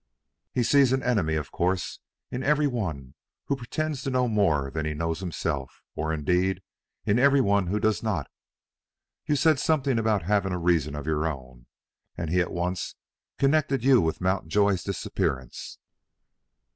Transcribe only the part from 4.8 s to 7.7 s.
he knows himself, or, indeed, in every one